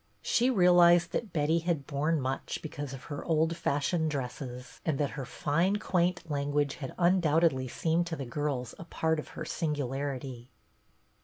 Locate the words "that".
1.11-1.31, 4.97-5.11